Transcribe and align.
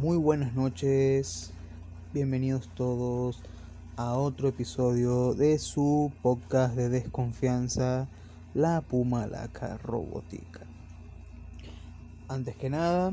Muy 0.00 0.16
buenas 0.16 0.54
noches, 0.54 1.50
bienvenidos 2.14 2.70
todos 2.76 3.42
a 3.96 4.14
otro 4.14 4.46
episodio 4.46 5.34
de 5.34 5.58
su 5.58 6.12
podcast 6.22 6.76
de 6.76 6.88
desconfianza, 6.88 8.06
La 8.54 8.80
Pumalaca 8.80 9.76
Robótica. 9.78 10.60
Antes 12.28 12.54
que 12.54 12.70
nada, 12.70 13.12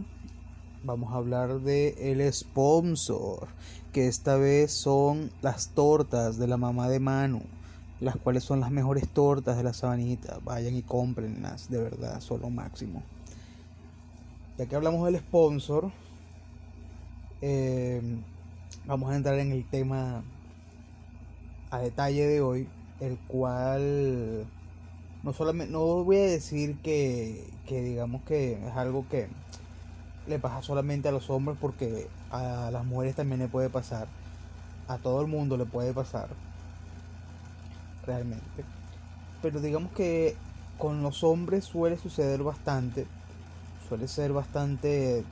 vamos 0.83 1.11
a 1.11 1.15
hablar 1.15 1.61
de 1.61 2.11
el 2.11 2.31
sponsor, 2.31 3.47
que 3.91 4.07
esta 4.07 4.35
vez 4.35 4.71
son 4.71 5.31
las 5.41 5.69
tortas 5.69 6.37
de 6.37 6.45
la 6.45 6.57
mamá 6.57 6.87
de 6.87 6.99
Manu, 6.99 7.41
las 7.99 8.15
cuales 8.15 8.43
son 8.43 8.59
las 8.59 8.69
mejores 8.69 9.09
tortas 9.09 9.57
de 9.57 9.63
la 9.63 9.73
sabanita. 9.73 10.37
Vayan 10.43 10.75
y 10.75 10.83
cómprenlas, 10.83 11.67
de 11.67 11.79
verdad, 11.79 12.21
son 12.21 12.41
lo 12.41 12.51
máximo. 12.51 13.01
Ya 14.59 14.67
que 14.67 14.75
hablamos 14.75 15.03
del 15.07 15.17
sponsor, 15.17 15.91
eh, 17.47 18.01
vamos 18.85 19.11
a 19.11 19.15
entrar 19.15 19.37
en 19.37 19.51
el 19.51 19.63
tema 19.65 20.23
a 21.69 21.77
detalle 21.77 22.25
de 22.25 22.41
hoy, 22.41 22.67
el 22.99 23.19
cual 23.27 24.47
no 25.21 25.31
solamente 25.31 25.71
no 25.71 26.03
voy 26.03 26.17
a 26.17 26.21
decir 26.21 26.81
que, 26.81 27.53
que 27.67 27.81
digamos 27.81 28.23
que 28.23 28.53
es 28.53 28.75
algo 28.75 29.07
que 29.07 29.29
le 30.25 30.39
pasa 30.39 30.63
solamente 30.63 31.07
a 31.09 31.11
los 31.11 31.29
hombres 31.29 31.55
porque 31.61 32.09
a 32.31 32.71
las 32.71 32.83
mujeres 32.83 33.15
también 33.15 33.41
le 33.41 33.47
puede 33.47 33.69
pasar, 33.69 34.07
a 34.87 34.97
todo 34.97 35.21
el 35.21 35.27
mundo 35.27 35.55
le 35.55 35.65
puede 35.67 35.93
pasar, 35.93 36.29
realmente. 38.01 38.65
Pero 39.43 39.61
digamos 39.61 39.91
que 39.91 40.35
con 40.79 41.03
los 41.03 41.23
hombres 41.23 41.63
suele 41.65 41.97
suceder 41.97 42.41
bastante, 42.41 43.05
suele 43.87 44.07
ser 44.07 44.33
bastante 44.33 45.23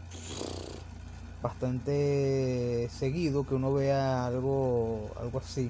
bastante 1.44 2.88
seguido 2.90 3.46
que 3.46 3.54
uno 3.54 3.74
vea 3.74 4.26
algo 4.26 5.14
algo 5.20 5.40
así 5.40 5.70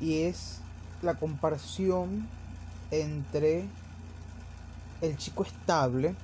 y 0.00 0.22
es 0.22 0.58
la 1.02 1.14
comparación 1.14 2.28
entre 2.90 3.70
el 5.00 5.16
chico 5.16 5.44
estable 5.44 6.16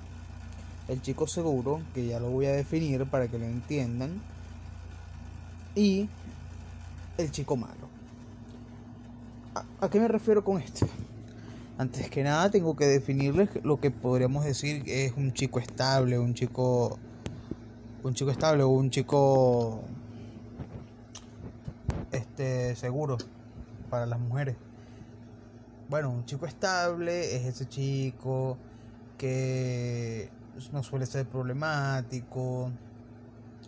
el 0.89 1.01
chico 1.03 1.29
seguro 1.29 1.83
que 1.95 2.09
ya 2.09 2.19
lo 2.19 2.31
voy 2.31 2.47
a 2.47 2.53
definir 2.53 3.07
para 3.07 3.29
que 3.29 3.39
lo 3.39 3.45
entiendan 3.45 4.21
y 5.77 6.09
el 7.19 7.31
chico 7.31 7.57
malo 7.57 7.89
¿a, 9.55 9.89
qué 9.89 10.01
me 10.01 10.09
refiero 10.09 10.43
con 10.43 10.61
esto? 10.61 10.89
antes 11.79 12.11
que 12.11 12.25
nada 12.25 12.51
tengo 12.51 12.75
que 12.75 12.87
definirles 12.87 13.51
lo 13.63 13.79
que 13.79 13.93
podríamos 13.93 14.45
decir 14.45 14.83
es 14.87 15.13
un 15.17 15.33
chico 15.33 15.61
estable 15.61 16.19
un 16.19 16.35
chico 16.35 16.99
un 18.05 18.15
chico 18.15 18.31
estable 18.31 18.65
o 18.65 18.69
un 18.69 18.91
chico 18.91 19.83
este 22.11 22.75
seguro 22.75 23.17
para 23.91 24.07
las 24.07 24.19
mujeres. 24.19 24.57
Bueno, 25.89 26.11
un 26.11 26.25
chico 26.25 26.47
estable 26.47 27.37
es 27.37 27.45
ese 27.45 27.69
chico 27.69 28.57
que 29.19 30.31
no 30.73 30.83
suele 30.83 31.07
ser 31.07 31.27
problemático, 31.27 32.73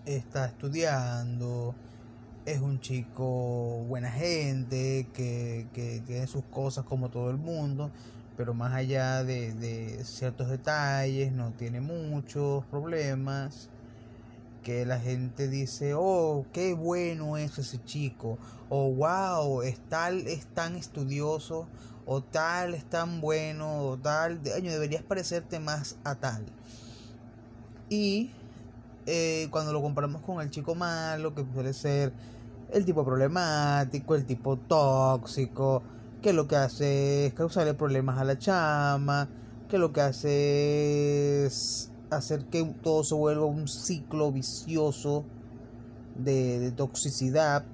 está 0.04 0.46
estudiando, 0.46 1.74
es 2.44 2.60
un 2.60 2.80
chico 2.80 3.84
buena 3.86 4.10
gente, 4.10 5.06
que, 5.14 5.68
que 5.72 6.02
tiene 6.06 6.26
sus 6.26 6.44
cosas 6.44 6.84
como 6.84 7.08
todo 7.08 7.30
el 7.30 7.36
mundo, 7.36 7.90
pero 8.36 8.52
más 8.52 8.72
allá 8.72 9.22
de, 9.22 9.54
de 9.54 10.02
ciertos 10.04 10.48
detalles, 10.48 11.30
no 11.32 11.52
tiene 11.52 11.80
muchos 11.80 12.64
problemas 12.66 13.70
que 14.64 14.84
la 14.84 14.98
gente 14.98 15.46
dice, 15.46 15.94
oh, 15.94 16.46
qué 16.52 16.74
bueno 16.74 17.36
es 17.36 17.56
ese 17.58 17.84
chico, 17.84 18.38
o 18.68 18.90
wow, 18.90 19.62
es 19.62 19.78
tal, 19.88 20.26
es 20.26 20.46
tan 20.46 20.74
estudioso, 20.74 21.68
o 22.06 22.22
tal, 22.22 22.74
es 22.74 22.84
tan 22.84 23.20
bueno, 23.20 23.86
o 23.86 23.96
tal, 23.96 24.40
año 24.56 24.72
deberías 24.72 25.04
parecerte 25.04 25.60
más 25.60 25.96
a 26.02 26.16
tal. 26.16 26.44
Y 27.88 28.30
eh, 29.06 29.48
cuando 29.50 29.72
lo 29.72 29.82
comparamos 29.82 30.22
con 30.22 30.40
el 30.40 30.50
chico 30.50 30.74
malo, 30.74 31.34
que 31.34 31.44
suele 31.52 31.72
ser 31.72 32.12
el 32.72 32.84
tipo 32.84 33.04
problemático, 33.04 34.14
el 34.14 34.24
tipo 34.24 34.56
tóxico, 34.56 35.82
que 36.22 36.32
lo 36.32 36.48
que 36.48 36.56
hace 36.56 37.26
es 37.26 37.34
causarle 37.34 37.74
problemas 37.74 38.18
a 38.18 38.24
la 38.24 38.38
chama, 38.38 39.28
que 39.68 39.78
lo 39.78 39.92
que 39.92 40.00
hace 40.00 41.43
hacer 42.16 42.44
que 42.46 42.64
todo 42.82 43.04
se 43.04 43.14
vuelva 43.14 43.44
un 43.44 43.68
ciclo 43.68 44.32
vicioso 44.32 45.24
de, 46.16 46.72
toxicidad. 46.72 47.64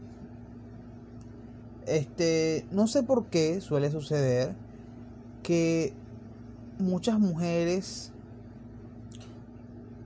Este, 1.87 2.67
no 2.71 2.87
sé 2.87 3.03
por 3.03 3.27
qué 3.27 3.61
suele 3.61 3.91
suceder 3.91 4.55
que 5.43 5.93
muchas 6.78 7.19
mujeres 7.19 8.12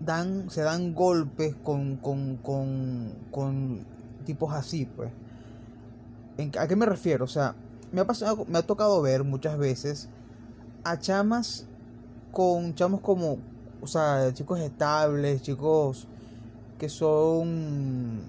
dan, 0.00 0.50
se 0.50 0.62
dan 0.62 0.94
golpes 0.94 1.54
con, 1.62 1.96
con, 1.96 2.36
con, 2.36 3.12
con 3.30 3.84
tipos 4.24 4.52
así, 4.52 4.86
pues. 4.86 5.10
¿A 6.58 6.66
qué 6.66 6.74
me 6.74 6.86
refiero? 6.86 7.24
O 7.24 7.28
sea, 7.28 7.54
me 7.92 8.00
ha 8.00 8.06
pasado, 8.06 8.44
me 8.48 8.58
ha 8.58 8.62
tocado 8.62 9.00
ver 9.02 9.22
muchas 9.22 9.56
veces 9.56 10.08
a 10.82 10.98
chamas 10.98 11.66
con 12.32 12.74
chamos 12.74 13.00
como 13.00 13.38
o 13.84 13.86
sea, 13.86 14.32
chicos 14.32 14.58
estables, 14.60 15.42
chicos 15.42 16.06
que 16.78 16.88
son 16.88 18.22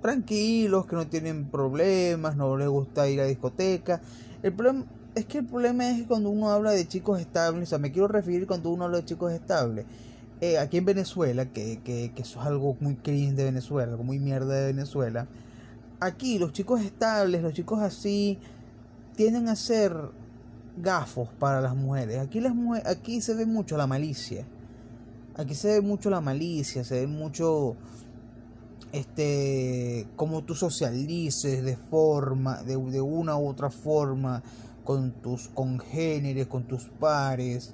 tranquilos, 0.00 0.86
que 0.86 0.96
no 0.96 1.06
tienen 1.06 1.44
problemas, 1.50 2.34
no 2.34 2.56
les 2.56 2.68
gusta 2.68 3.08
ir 3.08 3.20
a 3.20 3.26
discoteca. 3.26 4.00
El 4.42 4.54
problema 4.54 4.86
es 5.14 5.26
que 5.26 5.38
el 5.38 5.46
problema 5.46 5.90
es 5.90 6.06
cuando 6.06 6.30
uno 6.30 6.50
habla 6.50 6.70
de 6.70 6.88
chicos 6.88 7.20
estables, 7.20 7.64
o 7.64 7.66
sea, 7.66 7.78
me 7.78 7.92
quiero 7.92 8.08
referir 8.08 8.46
cuando 8.46 8.70
uno 8.70 8.84
habla 8.84 8.98
de 8.98 9.04
chicos 9.04 9.32
estables. 9.32 9.84
Eh, 10.40 10.58
aquí 10.58 10.78
en 10.78 10.86
Venezuela, 10.86 11.44
que, 11.46 11.80
que, 11.84 12.12
que 12.14 12.22
eso 12.22 12.40
es 12.40 12.46
algo 12.46 12.76
muy 12.80 12.96
cringe 12.96 13.34
de 13.34 13.44
Venezuela, 13.44 13.92
algo 13.92 14.04
muy 14.04 14.18
mierda 14.18 14.54
de 14.54 14.72
Venezuela. 14.72 15.26
Aquí 16.00 16.38
los 16.38 16.52
chicos 16.52 16.80
estables, 16.80 17.42
los 17.42 17.52
chicos 17.52 17.80
así, 17.80 18.38
tienden 19.14 19.48
a 19.48 19.56
ser 19.56 19.94
gafos 20.76 21.28
para 21.38 21.60
las 21.60 21.74
mujeres. 21.74 22.18
Aquí, 22.18 22.42
aquí 22.84 23.20
se 23.20 23.34
ve 23.34 23.46
mucho 23.46 23.76
la 23.76 23.86
malicia. 23.86 24.46
Aquí 25.36 25.54
se 25.54 25.68
ve 25.68 25.80
mucho 25.80 26.10
la 26.10 26.20
malicia, 26.20 26.84
se 26.84 27.00
ve 27.00 27.06
mucho 27.06 27.76
este 28.92 30.06
como 30.14 30.44
tú 30.44 30.54
socialices 30.54 31.64
de 31.64 31.76
forma, 31.76 32.62
de, 32.62 32.76
de 32.76 33.00
una 33.00 33.36
u 33.36 33.48
otra 33.48 33.70
forma 33.70 34.42
con 34.84 35.10
tus 35.10 35.48
congéneres, 35.48 36.46
con 36.46 36.64
tus 36.64 36.84
pares. 37.00 37.72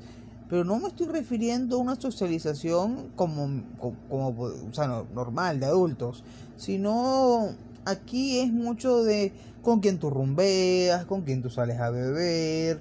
Pero 0.49 0.65
no 0.65 0.79
me 0.79 0.89
estoy 0.89 1.07
refiriendo 1.07 1.77
a 1.77 1.79
una 1.79 1.97
socialización 2.01 3.11
como, 3.15 3.63
como, 4.09 4.29
o 4.31 4.73
sea, 4.73 5.05
normal 5.15 5.61
de 5.61 5.67
adultos, 5.67 6.25
sino 6.57 7.51
aquí 7.85 8.41
es 8.41 8.53
mucho 8.53 9.05
de 9.05 9.33
con 9.63 9.81
quién 9.81 9.99
tú 9.99 10.11
rumbeas, 10.11 11.05
con 11.05 11.23
quién 11.23 11.43
tú 11.43 11.51
sales 11.51 11.79
a 11.79 11.91
beber, 11.91 12.81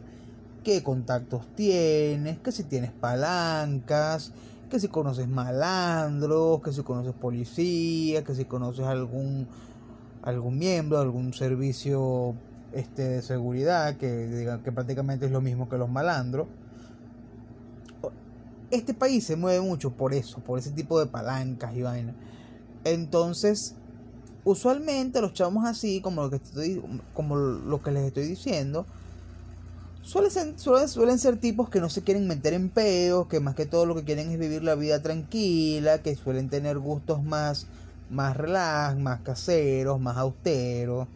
qué 0.64 0.84
contactos 0.84 1.46
tienes, 1.56 2.40
que 2.40 2.52
si 2.52 2.64
tienes 2.64 2.92
palancas, 2.92 4.34
que 4.70 4.80
si 4.80 4.88
conoces 4.88 5.28
malandros, 5.28 6.62
que 6.62 6.72
si 6.72 6.84
conoces 6.84 7.14
policía, 7.14 8.24
que 8.24 8.36
si 8.36 8.46
conoces 8.46 8.86
algún 8.86 9.48
algún 10.22 10.58
miembro, 10.58 11.00
algún 11.00 11.34
servicio 11.34 12.36
este 12.74 13.04
de 13.04 13.22
seguridad 13.22 13.96
que 13.98 14.60
que 14.64 14.72
prácticamente 14.72 15.26
es 15.26 15.32
lo 15.32 15.42
mismo 15.42 15.70
que 15.70 15.78
los 15.78 15.90
malandros. 15.90 16.48
Este 18.70 18.94
país 18.94 19.26
se 19.26 19.36
mueve 19.36 19.62
mucho 19.62 19.92
por 19.92 20.14
eso, 20.14 20.40
por 20.42 20.60
ese 20.60 20.72
tipo 20.72 21.00
de 21.00 21.08
palancas 21.08 21.76
y 21.76 21.82
vainas. 21.82 22.16
Entonces, 22.84 23.76
usualmente 24.44 25.22
los 25.22 25.34
chavos 25.34 25.66
así, 25.66 26.02
como 26.02 26.22
lo 26.22 26.30
que 26.30 26.36
estoy, 26.36 26.82
como 27.14 27.36
lo 27.36 27.82
que 27.82 27.92
les 27.92 28.04
estoy 28.04 28.28
diciendo, 28.28 28.86
suelen 30.02 30.32
ser, 30.32 30.60
suelen, 30.90 31.20
ser 31.20 31.38
tipos 31.38 31.70
que 31.70 31.82
no 31.82 31.90
se 31.90 32.02
quieren 32.02 32.28
meter 32.28 32.54
en 32.54 32.70
peos, 32.70 33.28
que 33.28 33.40
más 33.40 33.56
que 33.56 33.66
todo 33.66 33.86
lo 33.86 33.96
que 33.96 34.04
quieren 34.04 34.30
es 34.32 34.40
vivir 34.40 34.64
la 34.64 34.76
vida 34.76 35.02
tranquila, 35.02 36.02
que 36.02 36.16
suelen 36.16 36.50
tener 36.50 36.80
gustos 36.80 37.24
más, 37.24 37.68
más 38.10 38.36
relax, 38.36 38.98
más 38.98 39.22
caseros, 39.22 40.00
más 40.00 40.18
austeros, 40.18 41.08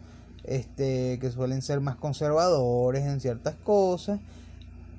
este, 0.44 1.18
que 1.18 1.30
suelen 1.30 1.62
ser 1.62 1.80
más 1.80 1.96
conservadores 1.96 3.04
en 3.04 3.20
ciertas 3.20 3.54
cosas. 3.64 4.20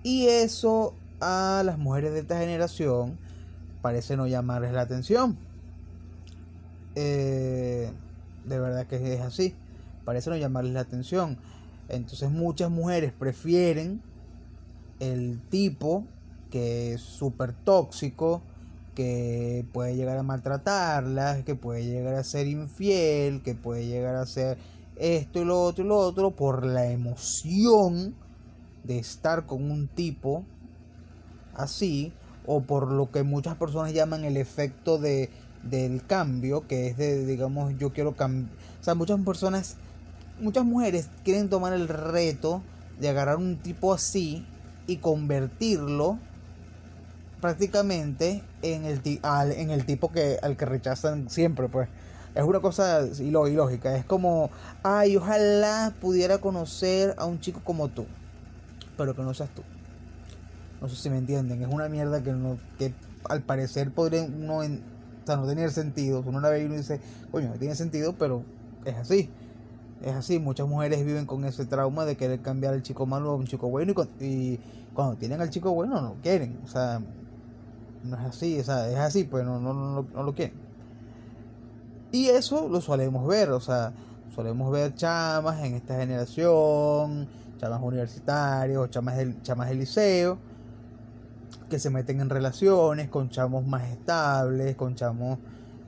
Y 0.04 0.28
eso 0.28 0.94
a 1.20 1.64
las 1.66 1.78
mujeres 1.78 2.14
de 2.14 2.20
esta 2.20 2.38
generación 2.38 3.18
parece 3.82 4.18
no 4.18 4.28
llamarles 4.28 4.74
la 4.74 4.82
atención. 4.82 5.38
Eh, 6.96 7.92
de 8.46 8.60
verdad 8.60 8.88
que 8.88 9.14
es 9.14 9.22
así. 9.22 9.56
Parece 10.06 10.30
no 10.30 10.38
llamarles 10.38 10.74
la 10.74 10.82
atención. 10.82 11.38
Entonces 11.90 12.32
muchas 12.32 12.70
mujeres 12.72 13.14
prefieren 13.14 14.02
el 15.00 15.40
tipo 15.50 16.06
que 16.50 16.94
es 16.94 17.02
súper 17.02 17.54
tóxico, 17.54 18.42
que 18.96 19.66
puede 19.74 19.96
llegar 19.96 20.18
a 20.18 20.24
maltratarlas, 20.24 21.44
que 21.44 21.56
puede 21.56 21.86
llegar 21.86 22.16
a 22.16 22.24
ser 22.24 22.48
infiel, 22.48 23.44
que 23.44 23.56
puede 23.56 23.86
llegar 23.86 24.16
a 24.16 24.26
ser 24.26 24.58
esto 24.96 25.42
y 25.42 25.46
lo 25.46 25.62
otro 25.62 25.84
y 25.84 25.88
lo 25.88 25.98
otro 25.98 26.32
por 26.32 26.66
la 26.66 26.90
emoción 26.90 28.16
de 28.86 28.98
estar 29.00 29.46
con 29.46 29.70
un 29.70 29.88
tipo 29.88 30.46
así 31.54 32.14
o 32.46 32.62
por 32.62 32.92
lo 32.92 33.12
que 33.12 33.24
muchas 33.24 33.56
personas 33.56 33.94
llaman 33.94 34.24
el 34.24 34.38
efecto 34.38 34.98
de 34.98 35.30
del 35.64 36.06
cambio 36.06 36.68
que 36.68 36.88
es 36.88 36.98
de 36.98 37.26
digamos 37.26 37.74
yo 37.78 37.92
quiero 37.92 38.16
cambiar 38.16 38.52
o 38.80 38.84
sea 38.84 38.94
muchas 38.94 39.20
personas 39.22 39.78
muchas 40.40 40.66
mujeres 40.66 41.10
quieren 41.24 41.50
tomar 41.50 41.74
el 41.74 41.88
reto 41.88 42.62
de 43.00 43.10
agarrar 43.10 43.38
un 43.38 43.58
tipo 43.58 43.94
así 43.94 44.46
y 44.88 44.98
convertirlo 44.98 46.20
prácticamente 47.42 48.44
en 48.62 48.86
el, 48.86 49.02
en 49.04 49.70
el 49.70 49.86
tipo 49.86 50.12
que, 50.12 50.38
al 50.42 50.58
que 50.58 50.66
rechazan 50.66 51.30
siempre, 51.30 51.70
pues. 51.70 51.90
Es 52.34 52.44
una 52.44 52.60
cosa 52.60 53.08
ilógica. 53.20 53.96
Es 53.96 54.04
como, 54.04 54.50
ay, 54.84 55.16
ojalá 55.16 55.94
pudiera 56.02 56.40
conocer 56.40 57.16
a 57.18 57.26
un 57.26 57.40
chico 57.40 57.62
como 57.64 57.88
tú, 57.88 58.06
pero 58.98 59.16
que 59.16 59.22
no 59.22 59.34
seas 59.34 59.50
tú. 59.56 59.62
No 60.82 60.90
sé 60.90 60.98
si 60.98 61.10
me 61.10 61.18
entienden. 61.18 61.62
Es 61.62 61.70
una 61.70 61.88
mierda 61.88 62.22
que, 62.22 62.34
no, 62.34 62.58
que 62.78 62.94
al 63.30 63.42
parecer 63.42 63.92
podría 63.92 64.28
no, 64.28 64.62
no 64.64 65.48
tener 65.48 65.72
sentido. 65.72 66.24
Uno 66.26 66.42
la 66.42 66.50
ve 66.50 66.64
y 66.64 66.66
uno 66.66 66.76
dice, 66.76 67.00
coño, 67.32 67.50
no 67.50 67.56
tiene 67.56 67.76
sentido, 67.76 68.16
pero 68.18 68.44
es 68.84 68.96
así. 68.96 69.30
Es 70.06 70.14
así. 70.14 70.38
Muchas 70.38 70.68
mujeres 70.68 71.04
viven 71.04 71.26
con 71.26 71.44
ese 71.46 71.66
trauma 71.66 72.06
de 72.06 72.16
querer 72.16 72.40
cambiar 72.42 72.76
al 72.76 72.84
chico 72.84 73.08
malo 73.08 73.32
a 73.32 73.36
un 73.36 73.48
chico 73.48 73.68
bueno 73.70 73.92
y, 74.22 74.60
cuando 74.94 75.16
tienen 75.18 75.42
al 75.42 75.50
chico 75.50 75.74
bueno 75.74 76.00
no 76.00 76.10
lo 76.10 76.16
quieren. 76.22 76.60
O 76.64 76.68
sea, 76.68 77.02
no 78.04 78.16
es 78.16 78.26
así, 78.26 78.60
o 78.60 78.64
sea, 78.64 78.88
es 78.88 78.98
así, 78.98 79.24
pues 79.24 79.44
no, 79.44 79.60
no, 79.60 79.74
no, 79.74 80.06
no 80.14 80.24
lo 80.24 80.36
quieren. 80.36 80.56
Y 82.12 82.28
eso 82.28 82.70
lo 82.70 82.82
solemos 82.82 83.28
ver, 83.28 83.50
o 83.50 83.60
sea, 83.60 83.94
solemos 84.36 84.72
ver 84.72 84.94
chamas 84.94 85.64
en 85.64 85.74
esta 85.74 85.98
generación, 85.98 87.28
chamas 87.58 87.82
universitarios, 87.82 88.92
chamas 88.92 89.18
chamas 89.42 89.70
del 89.70 89.80
liceo, 89.80 90.38
que 91.68 91.80
se 91.80 91.90
meten 91.90 92.22
en 92.22 92.30
relaciones 92.30 93.10
con 93.10 93.32
chamos 93.32 93.66
más 93.66 93.90
estables, 93.90 94.76
con 94.76 94.94
chamos 94.94 95.40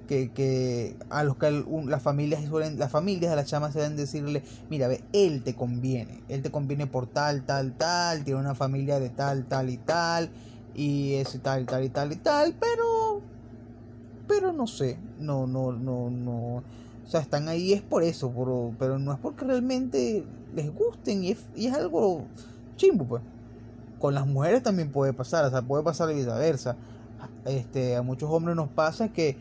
que, 0.07 0.31
que 0.31 0.95
a 1.09 1.24
los 1.24 1.38
que 1.38 1.63
las 1.86 2.01
familias 2.01 2.44
suelen, 2.45 2.80
las 2.80 2.92
familias 2.92 3.30
de 3.30 3.36
las 3.36 3.45
chamas 3.45 3.74
suelen 3.74 3.95
decirle, 3.95 4.44
mira, 4.69 4.88
ve, 4.88 5.04
él 5.13 5.44
te 5.44 5.54
conviene, 5.56 6.24
él 6.30 6.42
te 6.42 6.50
conviene 6.50 6.88
por 6.88 7.07
tal, 7.07 7.45
tal, 7.45 7.74
tal, 7.74 8.24
tiene 8.24 8.39
una 8.39 8.56
familia 8.56 9.00
de 9.00 9.09
tal, 9.09 9.45
tal 9.45 9.69
y 9.69 9.77
tal, 9.77 10.30
y 10.74 11.15
eso 11.15 11.38
y 11.38 11.42
tal 11.42 11.63
y 11.63 11.65
tal 11.65 11.83
y 11.83 11.89
tal 11.89 12.12
y 12.12 12.15
tal, 12.15 12.56
pero 12.59 13.21
pero 14.27 14.51
no 14.51 14.68
sé, 14.68 14.98
no 15.19 15.48
no 15.48 15.71
no 15.71 16.10
no, 16.10 16.63
o 17.07 17.10
sea, 17.10 17.21
están 17.21 17.48
ahí 17.48 17.71
es 17.71 17.81
por 17.81 18.03
eso, 18.03 18.33
pero, 18.77 19.00
no 19.00 19.13
es 19.13 19.19
porque 19.19 19.45
realmente 19.45 20.25
les 20.53 20.74
gusten 20.74 21.24
y 21.24 21.31
es, 21.31 21.45
y 21.56 21.68
es 21.68 21.74
algo 21.74 22.25
chimbo 22.75 23.06
pues. 23.06 23.24
Con 23.98 24.13
las 24.13 24.27
mujeres 24.27 24.62
también 24.62 24.92
puede 24.92 25.13
pasar, 25.13 25.45
o 25.45 25.50
sea, 25.50 25.62
puede 25.62 25.83
pasar 25.83 26.13
viceversa. 26.13 26.75
Este, 27.45 27.95
a 27.95 28.01
muchos 28.01 28.30
hombres 28.30 28.56
nos 28.57 28.68
pasa 28.68 29.07
que, 29.07 29.38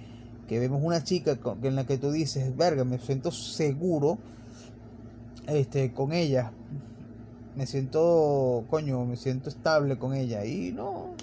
que 0.47 0.59
vemos 0.59 0.81
una 0.83 1.03
chica 1.03 1.39
en 1.63 1.77
la 1.77 1.87
que 1.87 1.99
tú 1.99 2.11
dices, 2.11 2.57
verga, 2.57 2.85
me 2.85 2.99
siento 2.99 3.31
seguro 3.31 4.19
este, 5.47 5.93
con 5.93 6.13
ella, 6.13 6.53
me 7.57 7.67
siento, 7.67 8.65
coño, 8.69 9.05
me 9.05 9.17
siento 9.17 9.49
estable 9.49 9.99
con 9.99 10.15
ella. 10.15 10.45
Y 10.45 10.73
no. 10.73 11.15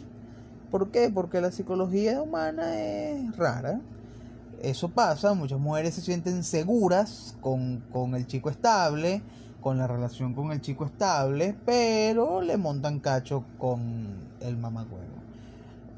¿Por 0.71 0.89
qué? 0.89 1.11
Porque 1.13 1.41
la 1.41 1.51
psicología 1.51 2.21
humana 2.21 2.79
es 2.79 3.35
rara. 3.37 3.79
Eso 4.61 4.89
pasa, 4.89 5.33
muchas 5.33 5.59
mujeres 5.59 5.93
se 5.93 6.01
sienten 6.01 6.43
seguras 6.43 7.35
con, 7.41 7.83
con 7.91 8.15
el 8.15 8.25
chico 8.25 8.49
estable, 8.49 9.21
con 9.61 9.77
la 9.77 9.87
relación 9.87 10.33
con 10.33 10.51
el 10.51 10.61
chico 10.61 10.85
estable, 10.85 11.55
pero 11.65 12.41
le 12.41 12.57
montan 12.57 12.99
cacho 12.99 13.43
con 13.57 14.29
el 14.41 14.57
mamacuevo. 14.57 15.03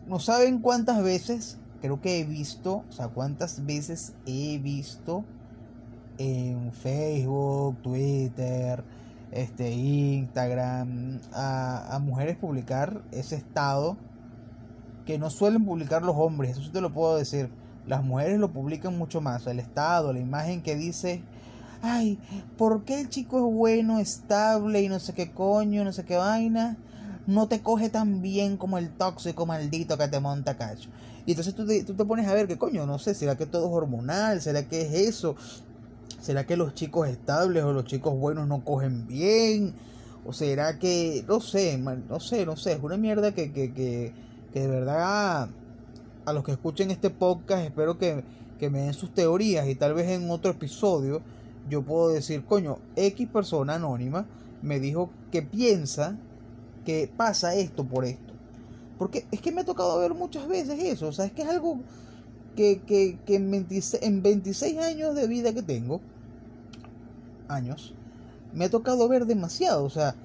No 0.08 0.20
saben 0.20 0.60
cuántas 0.60 1.04
veces, 1.04 1.58
creo 1.82 2.02
que 2.02 2.20
he 2.20 2.24
visto, 2.24 2.84
o 2.90 2.92
sea, 2.92 3.08
cuántas 3.08 3.66
veces 3.66 4.14
he 4.26 4.58
visto 4.60 5.24
en 6.18 6.72
Facebook, 6.72 7.78
Twitter, 7.82 8.84
este, 9.32 9.72
Instagram, 9.72 11.20
a, 11.34 12.00
mujeres 12.02 12.38
publicar 12.38 13.02
ese 13.12 13.36
estado 13.36 13.98
que 15.06 15.18
no 15.20 15.30
suelen 15.30 15.66
publicar 15.66 16.04
los 16.04 16.16
hombres, 16.16 16.52
eso 16.52 16.64
sí 16.64 16.70
te 16.72 16.82
lo 16.82 16.94
puedo 16.94 17.18
decir. 17.18 17.50
Las 17.86 18.04
mujeres 18.04 18.40
lo 18.40 18.52
publican 18.52 18.98
mucho 18.98 19.22
más, 19.22 19.46
el 19.46 19.60
estado, 19.60 20.12
la 20.12 20.20
imagen 20.20 20.64
que 20.64 20.76
dice, 20.76 21.22
ay, 21.84 22.18
¿por 22.58 22.84
qué 22.84 23.02
el 23.02 23.10
chico 23.10 23.38
es 23.38 23.54
bueno, 23.54 24.00
estable 24.00 24.82
y 24.82 24.90
no 24.90 25.00
sé 25.00 25.14
qué 25.14 25.32
coño, 25.32 25.84
no 25.84 25.92
sé 25.92 26.04
qué 26.04 26.16
vaina? 26.16 26.78
No 27.28 27.48
te 27.48 27.62
coge 27.62 27.90
tan 27.90 28.22
bien 28.22 28.58
como 28.58 28.78
el 28.80 28.90
tóxico 28.90 29.46
maldito 29.46 29.98
que 29.98 30.08
te 30.08 30.20
monta 30.20 30.58
cacho. 30.58 30.90
Y 31.26 31.32
entonces 31.32 31.56
tú 31.56 31.66
te, 31.66 31.84
tú 31.84 31.94
te 31.94 32.06
pones 32.06 32.28
a 32.28 32.34
ver 32.34 32.48
qué 32.48 32.58
coño, 32.58 32.86
no 32.86 33.00
sé, 33.00 33.14
¿será 33.16 33.36
que 33.36 33.46
todo 33.46 33.68
es 33.68 33.74
hormonal? 33.74 34.42
¿Será 34.42 34.68
que 34.68 34.82
es 34.82 34.94
eso? 34.94 35.36
¿Será 36.22 36.46
que 36.46 36.56
los 36.56 36.74
chicos 36.74 37.08
estables 37.08 37.64
o 37.64 37.74
los 37.74 37.86
chicos 37.86 38.18
buenos 38.18 38.48
no 38.48 38.64
cogen 38.64 39.08
bien? 39.08 39.74
¿O 40.26 40.34
será 40.34 40.80
que, 40.80 41.24
no 41.28 41.40
sé, 41.40 41.78
no 41.78 42.20
sé, 42.20 42.46
no 42.46 42.56
sé, 42.56 42.74
es 42.74 42.80
una 42.84 42.98
mierda 42.98 43.32
que, 43.34 43.52
que, 43.52 43.74
que, 43.74 44.14
que 44.54 44.60
de 44.60 44.68
verdad 44.68 45.50
a 46.26 46.34
los 46.34 46.44
que 46.44 46.52
escuchen 46.52 46.90
este 46.90 47.12
podcast 47.12 47.64
espero 47.64 47.98
que, 47.98 48.24
que 48.60 48.70
me 48.70 48.82
den 48.82 48.94
sus 48.94 49.14
teorías 49.14 49.68
y 49.68 49.76
tal 49.76 49.94
vez 49.94 50.10
en 50.10 50.30
otro 50.32 50.52
episodio 50.52 51.22
yo 51.70 51.82
puedo 51.82 52.10
decir, 52.10 52.46
coño, 52.46 52.78
X 52.96 53.28
persona 53.28 53.76
anónima 53.76 54.26
me 54.62 54.80
dijo 54.80 55.10
que 55.32 55.42
piensa 55.42 56.18
que 56.86 57.12
pasa 57.16 57.56
esto 57.56 57.84
por 57.84 58.06
esto. 58.06 58.35
Porque 58.98 59.26
es 59.32 59.42
que 59.42 59.52
me 59.52 59.62
ha 59.62 59.66
tocado 59.66 60.00
ver 60.00 60.14
muchas 60.14 60.48
veces 60.48 60.80
eso, 60.82 61.08
o 61.08 61.12
sea, 61.12 61.26
es 61.26 61.32
que 61.34 61.42
es 61.42 61.50
algo 61.50 61.80
que, 62.56 62.82
que, 62.82 63.20
que 63.26 63.36
en, 63.36 63.52
26, 63.52 64.04
en 64.04 64.22
26 64.22 64.78
años 64.80 65.16
de 65.16 65.28
vida 65.28 65.54
que 65.54 65.62
tengo, 65.62 66.02
años, 67.48 67.94
me 68.54 68.66
ha 68.66 68.70
tocado 68.70 69.08
ver 69.08 69.26
demasiado. 69.26 69.84
O 69.84 69.90
sea, 69.90 70.16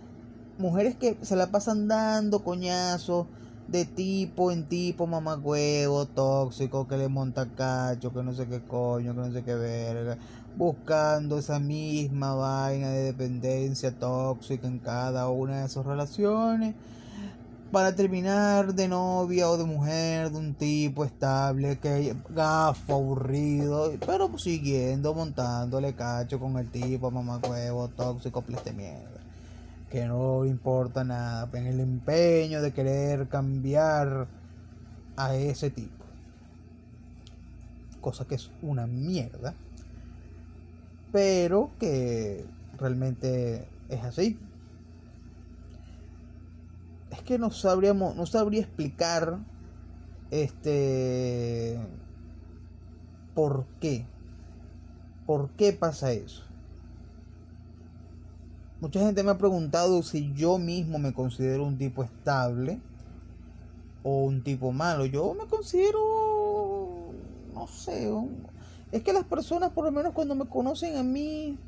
mujeres 0.58 0.96
que 0.96 1.18
se 1.22 1.36
la 1.36 1.50
pasan 1.50 1.88
dando 1.88 2.44
coñazos 2.44 3.26
de 3.68 3.84
tipo 3.84 4.50
en 4.50 4.66
tipo, 4.66 5.06
mamagüevo, 5.06 6.06
tóxico, 6.06 6.88
que 6.88 6.96
le 6.96 7.08
monta 7.08 7.46
cacho, 7.46 8.12
que 8.12 8.22
no 8.22 8.34
sé 8.34 8.46
qué 8.46 8.60
coño, 8.60 9.14
que 9.14 9.20
no 9.20 9.32
sé 9.32 9.44
qué 9.44 9.54
verga, 9.54 10.18
buscando 10.56 11.38
esa 11.38 11.60
misma 11.60 12.34
vaina 12.34 12.90
de 12.90 13.02
dependencia 13.04 13.92
tóxica 13.92 14.66
en 14.66 14.80
cada 14.80 15.28
una 15.28 15.62
de 15.62 15.68
sus 15.68 15.86
relaciones 15.86 16.74
para 17.70 17.94
terminar 17.94 18.74
de 18.74 18.88
novia 18.88 19.48
o 19.48 19.56
de 19.56 19.64
mujer 19.64 20.30
de 20.30 20.38
un 20.38 20.54
tipo 20.54 21.04
estable, 21.04 21.78
que 21.78 22.16
gafo, 22.30 22.94
aburrido, 22.94 23.92
pero 24.04 24.36
siguiendo 24.38 25.14
montándole 25.14 25.94
cacho 25.94 26.40
con 26.40 26.58
el 26.58 26.68
tipo, 26.70 27.10
mamá 27.10 27.40
tóxico, 27.96 28.42
pleste 28.42 28.72
mierda. 28.72 29.20
Que 29.88 30.06
no 30.06 30.44
importa 30.44 31.04
nada, 31.04 31.48
en 31.52 31.66
el 31.66 31.80
empeño 31.80 32.60
de 32.60 32.72
querer 32.72 33.28
cambiar 33.28 34.26
a 35.16 35.34
ese 35.34 35.70
tipo. 35.70 36.04
Cosa 38.00 38.24
que 38.24 38.36
es 38.36 38.50
una 38.62 38.86
mierda. 38.86 39.54
Pero 41.12 41.70
que 41.78 42.44
realmente 42.78 43.66
es 43.88 44.02
así 44.04 44.38
es 47.10 47.22
que 47.22 47.38
no 47.38 47.50
sabríamos, 47.50 48.16
no 48.16 48.26
sabría 48.26 48.60
explicar 48.60 49.38
este 50.30 51.78
por 53.34 53.66
qué. 53.80 54.06
¿Por 55.26 55.50
qué 55.50 55.72
pasa 55.72 56.12
eso? 56.12 56.44
Mucha 58.80 59.00
gente 59.00 59.22
me 59.22 59.30
ha 59.30 59.38
preguntado 59.38 60.02
si 60.02 60.32
yo 60.32 60.58
mismo 60.58 60.98
me 60.98 61.12
considero 61.12 61.64
un 61.64 61.76
tipo 61.76 62.02
estable 62.02 62.80
o 64.02 64.24
un 64.24 64.42
tipo 64.42 64.72
malo. 64.72 65.04
Yo 65.04 65.34
me 65.34 65.46
considero, 65.46 67.12
no 67.54 67.66
sé, 67.66 68.10
es 68.90 69.02
que 69.02 69.12
las 69.12 69.24
personas 69.24 69.70
por 69.70 69.84
lo 69.84 69.92
menos 69.92 70.12
cuando 70.14 70.34
me 70.34 70.46
conocen 70.46 70.96
a 70.96 71.02
mí 71.02 71.58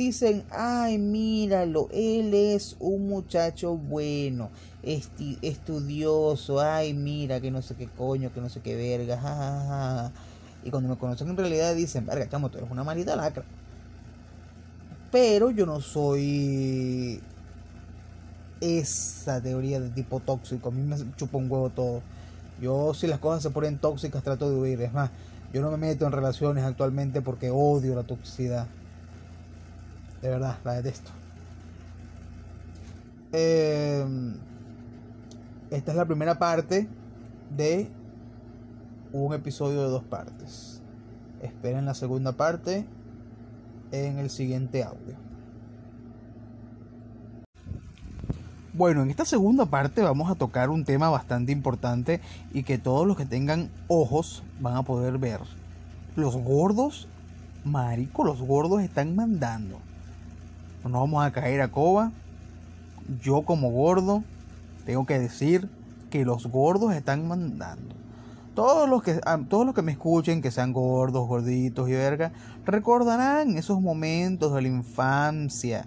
dicen, 0.00 0.44
ay, 0.50 0.96
míralo, 0.96 1.88
él 1.92 2.32
es 2.32 2.74
un 2.80 3.06
muchacho 3.06 3.76
bueno, 3.76 4.48
estudioso, 4.82 6.60
ay, 6.60 6.94
mira, 6.94 7.38
que 7.40 7.50
no 7.50 7.60
sé 7.60 7.74
qué 7.74 7.86
coño, 7.86 8.32
que 8.32 8.40
no 8.40 8.48
sé 8.48 8.60
qué 8.60 8.76
verga, 8.76 10.10
Y 10.64 10.70
cuando 10.70 10.88
me 10.88 10.96
conocen 10.96 11.28
en 11.28 11.36
realidad 11.36 11.74
dicen, 11.74 12.06
verga, 12.06 12.28
chamo, 12.30 12.48
tú 12.48 12.58
eres 12.58 12.70
una 12.70 12.82
maldita 12.82 13.14
lacra. 13.14 13.44
Pero 15.12 15.50
yo 15.50 15.66
no 15.66 15.80
soy 15.82 17.20
esa 18.60 19.42
teoría 19.42 19.80
de 19.80 19.90
tipo 19.90 20.20
tóxico, 20.20 20.70
a 20.70 20.72
mí 20.72 20.82
me 20.82 20.96
chupa 21.16 21.36
un 21.36 21.50
huevo 21.50 21.68
todo. 21.68 22.00
Yo 22.62 22.94
si 22.94 23.06
las 23.06 23.18
cosas 23.18 23.42
se 23.42 23.50
ponen 23.50 23.78
tóxicas 23.78 24.22
trato 24.22 24.50
de 24.50 24.56
huir. 24.56 24.80
Es 24.80 24.92
más, 24.92 25.10
yo 25.52 25.60
no 25.60 25.70
me 25.70 25.76
meto 25.76 26.06
en 26.06 26.12
relaciones 26.12 26.64
actualmente 26.64 27.20
porque 27.20 27.50
odio 27.50 27.94
la 27.94 28.04
toxicidad. 28.04 28.66
De 30.22 30.28
verdad, 30.28 30.58
la 30.64 30.74
detesto. 30.74 31.10
Eh, 33.32 34.04
esta 35.70 35.92
es 35.92 35.96
la 35.96 36.04
primera 36.04 36.38
parte 36.38 36.88
de 37.56 37.88
un 39.12 39.32
episodio 39.34 39.82
de 39.82 39.88
dos 39.88 40.04
partes. 40.04 40.82
Esperen 41.40 41.86
la 41.86 41.94
segunda 41.94 42.32
parte 42.32 42.86
en 43.92 44.18
el 44.18 44.30
siguiente 44.30 44.82
audio. 44.82 45.16
Bueno, 48.72 49.02
en 49.02 49.10
esta 49.10 49.24
segunda 49.24 49.66
parte 49.66 50.02
vamos 50.02 50.30
a 50.30 50.36
tocar 50.36 50.70
un 50.70 50.84
tema 50.84 51.10
bastante 51.10 51.52
importante 51.52 52.20
y 52.52 52.62
que 52.62 52.78
todos 52.78 53.06
los 53.06 53.16
que 53.16 53.26
tengan 53.26 53.70
ojos 53.88 54.42
van 54.60 54.76
a 54.76 54.82
poder 54.82 55.18
ver. 55.18 55.40
Los 56.16 56.36
gordos, 56.36 57.08
marico, 57.64 58.24
los 58.24 58.40
gordos 58.40 58.82
están 58.82 59.14
mandando. 59.16 59.80
No 60.84 61.00
vamos 61.00 61.24
a 61.24 61.30
caer 61.32 61.60
a 61.60 61.70
coba. 61.70 62.12
Yo 63.22 63.42
como 63.42 63.70
gordo 63.70 64.22
tengo 64.84 65.06
que 65.06 65.18
decir 65.18 65.68
que 66.10 66.24
los 66.24 66.46
gordos 66.46 66.94
están 66.94 67.26
mandando. 67.28 67.94
Todos 68.54 68.88
los 68.88 69.02
que 69.02 69.20
ah, 69.24 69.38
todos 69.48 69.64
los 69.64 69.74
que 69.74 69.82
me 69.82 69.92
escuchen, 69.92 70.42
que 70.42 70.50
sean 70.50 70.72
gordos, 70.72 71.26
gorditos 71.28 71.88
y 71.88 71.92
verga, 71.92 72.32
recordarán 72.64 73.56
esos 73.56 73.80
momentos 73.80 74.54
de 74.54 74.62
la 74.62 74.68
infancia 74.68 75.86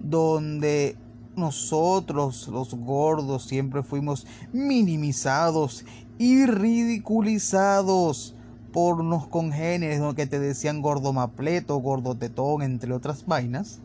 donde 0.00 0.96
nosotros 1.36 2.48
los 2.48 2.74
gordos 2.74 3.44
siempre 3.44 3.82
fuimos 3.82 4.26
minimizados 4.52 5.84
y 6.18 6.46
ridiculizados 6.46 8.34
por 8.72 9.00
unos 9.00 9.26
congéneres 9.26 10.00
que 10.14 10.26
te 10.26 10.38
decían 10.38 10.82
gordo 10.82 11.12
mapleto, 11.12 11.76
gordo 11.76 12.16
tetón, 12.16 12.62
entre 12.62 12.92
otras 12.92 13.26
vainas. 13.26 13.80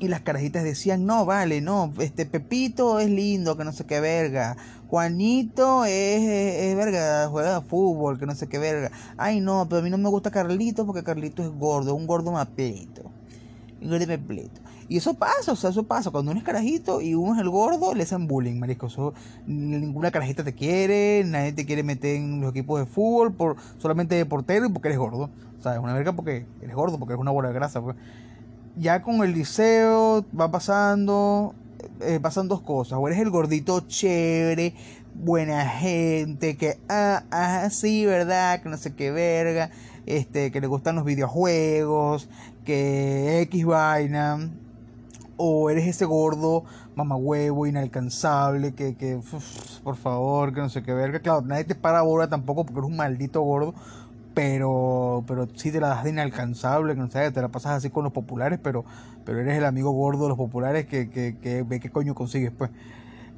Y 0.00 0.08
las 0.08 0.22
carajitas 0.22 0.64
decían, 0.64 1.06
no, 1.06 1.24
vale, 1.24 1.60
no, 1.60 1.92
este 1.98 2.26
Pepito 2.26 2.98
es 2.98 3.08
lindo, 3.08 3.56
que 3.56 3.64
no 3.64 3.72
sé 3.72 3.84
qué 3.86 4.00
verga. 4.00 4.56
Juanito 4.88 5.84
es, 5.84 6.22
es, 6.22 6.76
verga, 6.76 7.28
juega 7.28 7.60
fútbol, 7.60 8.18
que 8.18 8.26
no 8.26 8.34
sé 8.34 8.48
qué 8.48 8.58
verga. 8.58 8.90
Ay, 9.16 9.40
no, 9.40 9.66
pero 9.68 9.80
a 9.80 9.82
mí 9.82 9.90
no 9.90 9.98
me 9.98 10.08
gusta 10.08 10.30
Carlito 10.30 10.84
porque 10.84 11.04
Carlito 11.04 11.42
es 11.42 11.50
gordo, 11.50 11.94
un 11.94 12.06
gordo 12.06 12.32
mapleto. 12.32 13.10
Un 13.80 13.90
gordo 13.90 14.06
mapleto. 14.06 14.60
Y 14.88 14.98
eso 14.98 15.14
pasa, 15.14 15.52
o 15.52 15.56
sea, 15.56 15.70
eso 15.70 15.84
pasa. 15.84 16.10
Cuando 16.10 16.30
uno 16.30 16.40
es 16.40 16.44
carajito 16.44 17.00
y 17.00 17.14
uno 17.14 17.34
es 17.34 17.40
el 17.40 17.48
gordo, 17.48 17.94
le 17.94 18.02
hacen 18.02 18.26
bullying, 18.26 18.58
marisco. 18.58 19.14
ninguna 19.46 20.10
carajita 20.10 20.44
te 20.44 20.54
quiere, 20.54 21.24
nadie 21.24 21.52
te 21.52 21.64
quiere 21.64 21.82
meter 21.82 22.16
en 22.16 22.40
los 22.40 22.50
equipos 22.50 22.80
de 22.80 22.86
fútbol, 22.86 23.32
por, 23.32 23.56
solamente 23.78 24.14
de 24.14 24.26
portero 24.26 24.66
y 24.66 24.68
porque 24.68 24.88
eres 24.88 24.98
gordo. 24.98 25.30
O 25.58 25.62
sea, 25.62 25.74
es 25.74 25.78
una 25.78 25.94
verga 25.94 26.12
porque 26.12 26.46
eres 26.60 26.74
gordo, 26.74 26.98
porque 26.98 27.14
eres 27.14 27.20
una 27.20 27.30
bola 27.30 27.48
de 27.48 27.54
grasa. 27.54 27.80
Pues. 27.80 27.96
Ya 28.76 29.02
con 29.02 29.22
el 29.22 29.32
liceo 29.32 30.24
va 30.38 30.50
pasando, 30.50 31.54
eh, 32.00 32.18
pasan 32.20 32.48
dos 32.48 32.60
cosas. 32.60 32.98
O 33.00 33.06
eres 33.06 33.20
el 33.20 33.30
gordito 33.30 33.80
chévere, 33.86 34.74
buena 35.14 35.64
gente, 35.68 36.56
que, 36.56 36.78
ah, 36.88 37.22
ah, 37.30 37.70
sí, 37.70 38.04
verdad, 38.04 38.62
que 38.62 38.68
no 38.68 38.76
sé 38.76 38.94
qué 38.94 39.12
verga, 39.12 39.70
este, 40.06 40.50
que 40.50 40.60
le 40.60 40.66
gustan 40.66 40.96
los 40.96 41.04
videojuegos, 41.04 42.28
que 42.64 43.40
X 43.42 43.64
vaina. 43.64 44.50
O 45.36 45.68
eres 45.68 45.86
ese 45.86 46.04
gordo 46.04 46.64
mamagüevo 46.94 47.66
inalcanzable 47.66 48.74
que, 48.74 48.94
que 48.94 49.20
por 49.82 49.96
favor 49.96 50.54
que 50.54 50.60
no 50.60 50.68
sé 50.68 50.82
qué 50.82 50.92
verga. 50.92 51.20
Claro 51.20 51.42
nadie 51.42 51.64
te 51.64 51.74
para 51.74 52.02
bola 52.02 52.28
tampoco 52.28 52.64
porque 52.64 52.78
eres 52.78 52.90
un 52.90 52.96
maldito 52.96 53.42
gordo 53.42 53.74
pero 54.34 55.24
pero 55.26 55.48
sí 55.54 55.70
te 55.70 55.80
la 55.80 55.88
das 55.88 56.04
de 56.04 56.10
inalcanzable 56.10 56.94
no 56.94 57.10
sé 57.10 57.30
te 57.30 57.40
la 57.40 57.48
pasas 57.48 57.72
así 57.72 57.90
con 57.90 58.04
los 58.04 58.12
populares 58.12 58.58
pero 58.62 58.84
pero 59.24 59.40
eres 59.40 59.56
el 59.56 59.64
amigo 59.64 59.92
gordo 59.92 60.24
de 60.24 60.28
los 60.30 60.36
populares 60.38 60.86
que, 60.86 61.08
que, 61.08 61.36
que 61.40 61.62
ve 61.62 61.80
qué 61.80 61.90
coño 61.90 62.14
consigues 62.14 62.52
pues 62.56 62.70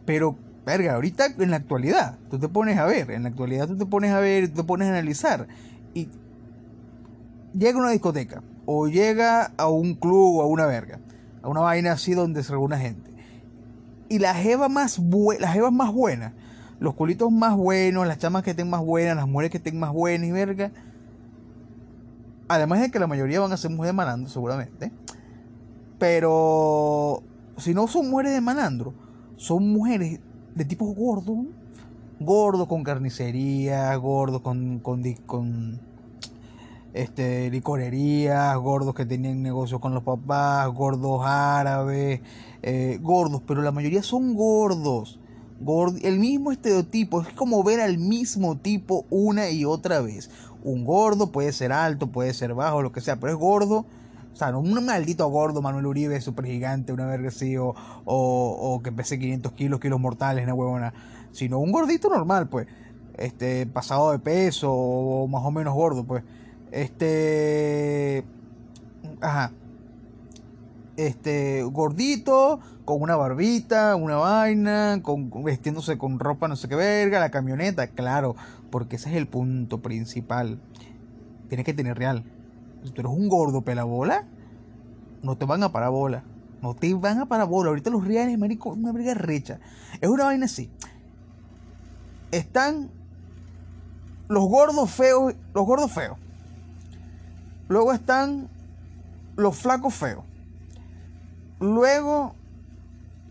pero 0.04 0.36
verga 0.64 0.94
ahorita 0.94 1.26
en 1.38 1.50
la 1.50 1.56
actualidad 1.56 2.18
tú 2.30 2.38
te 2.38 2.48
pones 2.48 2.78
a 2.78 2.86
ver 2.86 3.10
en 3.10 3.24
la 3.24 3.28
actualidad 3.28 3.68
tú 3.68 3.76
te 3.76 3.86
pones 3.86 4.12
a 4.12 4.20
ver 4.20 4.48
tú 4.48 4.56
te 4.56 4.64
pones 4.64 4.88
a 4.88 4.92
analizar 4.92 5.46
y 5.94 6.08
llega 7.52 7.78
una 7.78 7.90
discoteca 7.90 8.42
o 8.64 8.88
llega 8.88 9.52
a 9.56 9.68
un 9.68 9.94
club 9.94 10.38
o 10.38 10.42
a 10.42 10.46
una 10.46 10.66
verga 10.66 10.98
a 11.46 11.48
una 11.48 11.60
vaina 11.60 11.92
así 11.92 12.12
donde 12.12 12.42
se 12.42 12.52
reúne 12.52 12.76
gente. 12.76 13.10
Y 14.08 14.18
la 14.18 14.34
jeva 14.34 14.68
más 14.68 14.98
buena, 14.98 15.42
las 15.42 15.52
jevas 15.52 15.72
más 15.72 15.92
buenas, 15.92 16.32
los 16.78 16.94
culitos 16.94 17.32
más 17.32 17.56
buenos, 17.56 18.06
las 18.06 18.18
chamas 18.18 18.42
que 18.42 18.50
estén 18.50 18.68
más 18.68 18.84
buenas, 18.84 19.16
las 19.16 19.28
mujeres 19.28 19.50
que 19.50 19.58
estén 19.58 19.78
más 19.78 19.92
buenas 19.92 20.28
y 20.28 20.32
verga. 20.32 20.72
Además 22.48 22.80
de 22.80 22.90
que 22.90 22.98
la 22.98 23.06
mayoría 23.06 23.40
van 23.40 23.52
a 23.52 23.56
ser 23.56 23.70
mujeres 23.70 23.88
de 23.88 23.96
malandro, 23.96 24.30
seguramente. 24.30 24.92
Pero 25.98 27.22
si 27.56 27.74
no 27.74 27.88
son 27.88 28.10
mujeres 28.10 28.32
de 28.32 28.40
malandro, 28.40 28.92
son 29.36 29.68
mujeres 29.68 30.20
de 30.54 30.64
tipo 30.64 30.86
gordo. 30.86 31.44
Gordo 32.18 32.66
con 32.66 32.82
carnicería, 32.82 33.94
gordo 33.96 34.42
con, 34.42 34.78
con, 34.78 35.80
este, 36.94 37.50
licorerías, 37.50 38.56
gordos 38.56 38.94
que 38.94 39.04
tenían 39.04 39.42
negocios 39.42 39.80
con 39.80 39.92
los 39.92 40.02
papás, 40.02 40.66
gordos 40.68 41.20
árabes, 41.26 42.22
eh, 42.62 42.98
gordos, 43.02 43.42
pero 43.46 43.60
la 43.60 43.70
mayoría 43.70 44.02
son 44.02 44.34
gordos. 44.34 45.20
El 46.02 46.18
mismo 46.18 46.52
estereotipo, 46.52 47.22
es 47.22 47.32
como 47.34 47.62
ver 47.62 47.80
al 47.80 47.98
mismo 47.98 48.56
tipo 48.56 49.06
una 49.10 49.50
y 49.50 49.64
otra 49.64 50.00
vez. 50.00 50.30
Un 50.62 50.84
gordo 50.84 51.32
puede 51.32 51.52
ser 51.52 51.72
alto, 51.72 52.08
puede 52.08 52.34
ser 52.34 52.54
bajo, 52.54 52.82
lo 52.82 52.92
que 52.92 53.00
sea, 53.00 53.16
pero 53.16 53.32
es 53.32 53.38
gordo. 53.38 53.86
O 54.32 54.38
sea, 54.38 54.52
no 54.52 54.60
un 54.60 54.84
maldito 54.84 55.26
gordo 55.28 55.62
Manuel 55.62 55.86
Uribe, 55.86 56.20
super 56.20 56.44
gigante, 56.44 56.92
una 56.92 57.06
verga 57.06 57.28
así, 57.28 57.56
o, 57.56 57.74
o, 58.04 58.82
que 58.82 58.92
pese 58.92 59.18
500 59.18 59.52
kilos, 59.52 59.80
kilos 59.80 59.98
mortales, 59.98 60.44
una 60.44 60.52
huevona. 60.52 60.92
Sino 61.32 61.58
un 61.58 61.72
gordito 61.72 62.10
normal, 62.10 62.48
pues. 62.48 62.66
Este, 63.16 63.66
pasado 63.66 64.12
de 64.12 64.18
peso, 64.18 64.70
o 64.70 65.26
más 65.26 65.42
o 65.42 65.50
menos 65.50 65.74
gordo, 65.74 66.04
pues. 66.04 66.22
Este. 66.70 68.24
Ajá. 69.22 69.52
Este, 70.96 71.62
gordito, 71.62 72.60
con 72.86 73.02
una 73.02 73.16
barbita, 73.16 73.96
una 73.96 74.16
vaina, 74.16 75.02
vestiéndose 75.44 75.98
con 75.98 76.18
ropa 76.18 76.48
no 76.48 76.56
sé 76.56 76.68
qué 76.68 76.76
verga, 76.76 77.20
la 77.20 77.30
camioneta, 77.30 77.88
claro, 77.88 78.34
porque 78.70 78.96
ese 78.96 79.10
es 79.10 79.16
el 79.16 79.26
punto 79.26 79.82
principal. 79.82 80.58
Tienes 81.48 81.66
que 81.66 81.74
tener 81.74 81.98
real. 81.98 82.24
Si 82.84 82.90
tú 82.90 83.02
eres 83.02 83.12
un 83.12 83.28
gordo 83.28 83.62
pelabola, 83.62 84.24
no 85.22 85.36
te 85.36 85.44
van 85.44 85.62
a 85.62 85.72
parabola. 85.72 86.22
No 86.62 86.74
te 86.74 86.94
van 86.94 87.18
a 87.18 87.26
parabola. 87.26 87.68
Ahorita 87.68 87.90
los 87.90 88.06
reales, 88.06 88.38
marico, 88.38 88.70
una 88.70 88.92
verga 88.92 89.14
recha. 89.14 89.58
Es 90.00 90.08
una 90.08 90.24
vaina 90.24 90.46
así. 90.46 90.70
Están 92.30 92.90
los 94.28 94.44
gordos 94.48 94.90
feos, 94.90 95.34
los 95.54 95.66
gordos 95.66 95.92
feos. 95.92 96.16
Luego 97.68 97.92
están 97.92 98.48
los 99.36 99.56
flacos 99.56 99.94
feos. 99.94 100.24
Luego 101.60 102.34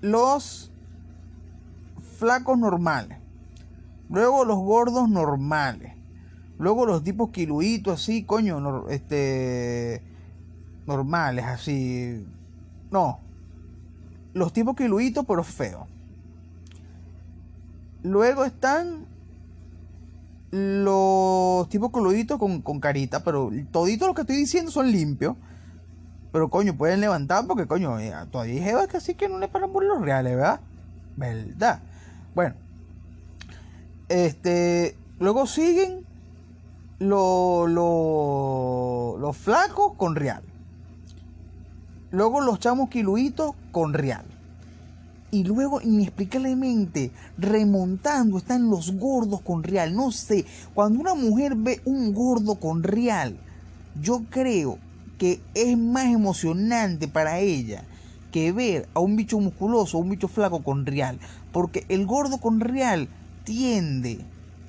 los 0.02 0.72
flacos 2.18 2.58
normales. 2.58 3.20
Luego 4.10 4.46
los 4.46 4.58
gordos 4.58 5.10
normales. 5.10 5.94
Luego 6.58 6.86
los 6.86 7.04
tipos 7.04 7.32
kiluitos 7.32 8.02
así, 8.02 8.24
coño, 8.24 8.88
este 8.90 10.02
normales 10.86 11.46
así. 11.46 12.26
No. 12.92 13.20
Los 14.34 14.54
tipos 14.54 14.76
kiluitos 14.76 15.26
pero 15.26 15.44
feos. 15.44 15.88
Luego 18.04 18.46
están 18.46 19.06
los 20.52 21.68
tipos 21.70 21.90
coluditos 21.90 22.40
con, 22.40 22.62
con 22.62 22.80
carita, 22.80 23.24
pero 23.24 23.52
todito 23.72 24.08
lo 24.08 24.14
que 24.14 24.22
estoy 24.22 24.38
diciendo 24.38 24.72
son 24.72 24.92
limpios. 24.92 25.36
Pero 26.36 26.50
coño, 26.50 26.76
pueden 26.76 27.00
levantar 27.00 27.48
porque 27.48 27.66
coño, 27.66 27.98
eh, 27.98 28.14
todavía 28.30 28.78
hay 28.82 28.88
que 28.90 28.98
así 28.98 29.14
que 29.14 29.30
no 29.30 29.40
le 29.40 29.48
paran 29.48 29.72
por 29.72 29.86
los 29.86 30.02
reales, 30.02 30.36
¿verdad? 30.36 30.60
¿Verdad? 31.16 31.80
Bueno. 32.36 32.56
Este. 34.10 34.98
Luego 35.18 35.48
siguen 35.48 36.06
los, 37.00 37.70
los, 37.70 39.18
los 39.18 39.38
flacos 39.38 39.94
con 39.94 40.18
real. 40.18 40.44
Luego 42.12 42.42
los 42.42 42.60
chamos 42.60 42.90
kiluitos 42.90 43.54
con 43.72 43.94
real 43.94 44.26
y 45.32 45.46
luego 45.46 45.80
inexplicablemente 45.80 47.12
remontando 47.38 48.40
están 48.40 48.70
los 48.70 48.92
gordos 48.92 49.40
con 49.40 49.64
real. 49.64 49.96
No 49.96 50.12
sé, 50.12 50.44
cuando 50.74 51.00
una 51.00 51.14
mujer 51.14 51.56
ve 51.56 51.80
un 51.86 52.14
gordo 52.14 52.56
con 52.56 52.84
real, 52.84 53.38
yo 54.02 54.24
creo 54.30 54.80
que 55.18 55.40
es 55.54 55.78
más 55.78 56.06
emocionante 56.06 57.08
para 57.08 57.40
ella 57.40 57.84
que 58.32 58.52
ver 58.52 58.88
a 58.94 59.00
un 59.00 59.16
bicho 59.16 59.40
musculoso 59.40 59.98
o 59.98 60.02
un 60.02 60.10
bicho 60.10 60.28
flaco 60.28 60.62
con 60.62 60.86
real. 60.86 61.20
Porque 61.54 61.86
el 61.88 62.06
gordo 62.06 62.40
con 62.40 62.60
real 62.60 63.08
tiende 63.46 64.20